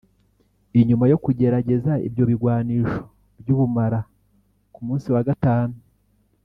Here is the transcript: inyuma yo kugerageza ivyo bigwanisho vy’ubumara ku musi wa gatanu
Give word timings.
inyuma 0.79 1.05
yo 1.11 1.17
kugerageza 1.23 1.91
ivyo 2.07 2.23
bigwanisho 2.29 2.99
vy’ubumara 3.43 3.99
ku 4.73 4.79
musi 4.87 5.07
wa 5.15 5.23
gatanu 5.27 5.75